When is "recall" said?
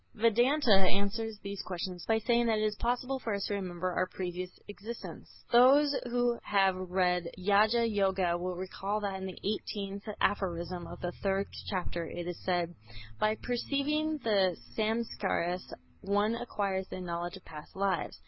8.55-8.99